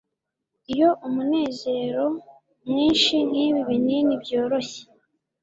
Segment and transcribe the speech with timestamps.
[0.73, 2.05] Iyo umunezero
[2.69, 4.81] mwinshi nkibi binini byoroshye